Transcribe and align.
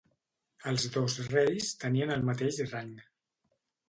Els 0.69 0.85
dos 0.95 1.17
reis 1.33 1.69
tenien 1.83 2.13
el 2.15 2.25
mateix 2.31 2.57
rang. 2.73 2.89